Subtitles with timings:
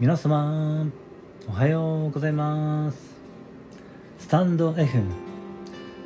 [0.00, 0.86] 皆様
[1.46, 2.98] おはようございます。
[4.18, 5.04] スタンド FM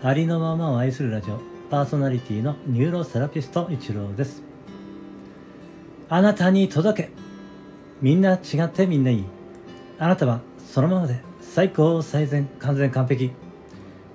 [0.03, 1.41] ありのままを愛するラジオ
[1.71, 4.43] パーソナリティのニューロセラピスト一郎です。
[6.11, 7.11] あなたに届け
[8.03, 9.25] みんな違ってみんないい。
[9.99, 13.31] あなたはそのままで最高最善完全完璧。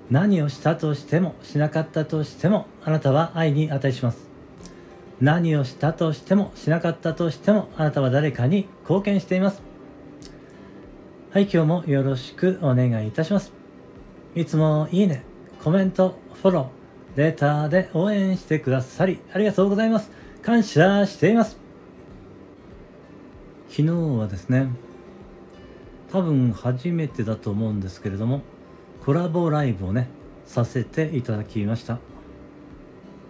[0.08, 4.33] 何をしたとしてもしなかったとしてもあなたは愛に値します。
[5.20, 9.62] 何をしたとしてもしなかったとしてもあなたは誰かに貢献しています。
[11.30, 13.52] はい今日もよろしくお願いいたします。
[14.34, 15.24] いつもいいね
[15.62, 20.10] コメントフォローレターで応援してくださりありがとうございます。
[20.42, 21.58] 感謝しています。
[23.68, 24.68] 昨日はですね
[26.12, 28.42] 多分初めてだと思うんですけれども
[29.04, 30.08] コラボライブをね
[30.46, 31.98] させていただきました。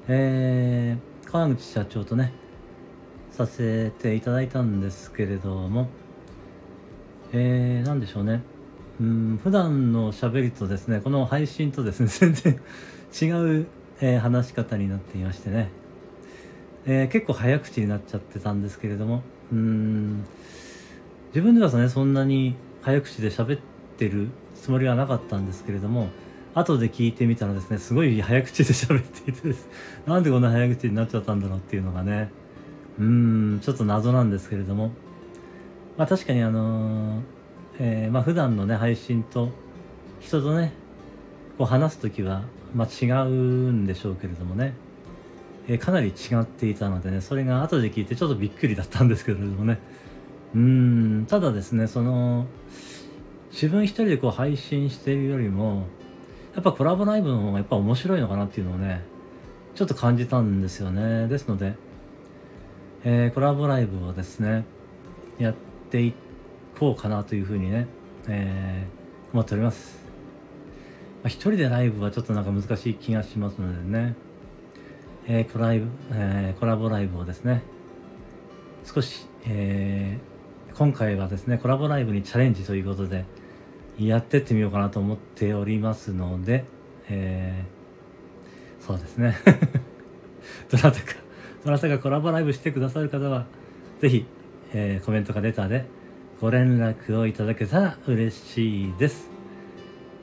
[0.09, 2.33] えー川口社長とね
[3.33, 5.89] させていただいたんですけれども
[7.33, 8.41] えー、何でしょうね。
[9.01, 12.61] うん普段の喋りとですねこの配信とですね 全然
[13.21, 13.67] 違う、
[14.01, 15.71] えー、話し方になっていましてね、
[16.87, 20.25] えー、結構早口になっちゃってたんですけれどもうん
[21.35, 23.61] 自分ではねそんなに早口で喋っ
[23.99, 26.11] てるつもりはなかったんですけれども
[26.55, 29.69] 後で聞いてみたらですねすごい早口で喋っていてです。
[30.07, 32.31] なんでこんな早口になっちゃったんだろうっていうのがね。
[32.99, 34.93] うんちょっと謎なんですけれども。
[35.97, 37.23] まあ確かにあのー、
[37.79, 39.51] えー、まあ普段のね配信と
[40.21, 40.73] 人とね
[41.59, 42.43] こう話す時は
[42.75, 44.75] まあ違うんでしょうけれどもね、
[45.67, 49.79] えー、かなり違っていたのでねそれが後で聞いてちょっとびっくりだったんですけれどもね。
[50.55, 52.47] うんただですねその
[53.51, 55.87] 自分一人でこう配信しているよりも
[56.55, 59.03] やっぱコラボライブの方がやっぱ面白いのかなっていうのをね、
[59.75, 61.27] ちょっと感じたんですよね。
[61.27, 61.75] ですので、
[63.03, 64.65] えー、コラボライブをですね、
[65.39, 65.55] やっ
[65.91, 66.15] てい
[66.79, 67.89] こうかなというふうにね、
[68.29, 69.99] えー、思っております。
[71.25, 74.15] まあ、一人でライブはちょっとなんか難しい気がしますのでね、
[75.27, 77.63] えー、コライブ、えー、コラボライブをですね、
[78.85, 83.25] 少し、えー、今回はですね、コラボライブにチャレンジということで、
[83.99, 86.65] やってってみようかなと思っておりますので、
[87.09, 89.37] えー、そうですね。
[90.71, 91.15] どなたか
[91.65, 93.47] どなたかコラボライブしてくださる方は
[94.01, 94.27] ぜひ、
[94.73, 95.87] えー、コメントかレターで
[96.41, 99.31] ご連絡をいただけたら嬉しいです、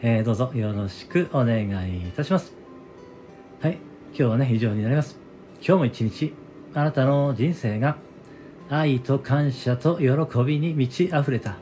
[0.02, 2.54] えー、どうぞよろしくお願いいたします。
[3.62, 3.78] はい
[4.10, 5.18] 今日はね以上になります。
[5.66, 6.34] 今日も一日
[6.74, 7.98] あなたの人生が
[8.70, 11.58] 愛と感謝と喜びに満ち溢れた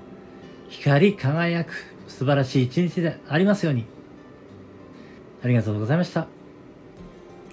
[0.70, 1.74] 光り輝く
[2.10, 3.86] 素晴らしい一日でありますように。
[5.42, 6.28] ありがとうございました。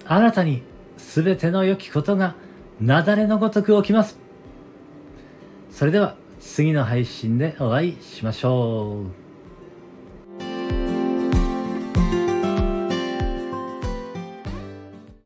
[0.05, 0.63] あなたに
[0.97, 2.35] 全ての良きことが
[2.81, 4.17] 雪崩のごとく起きます。
[5.71, 9.26] それでは次の配信でお会いしましょう。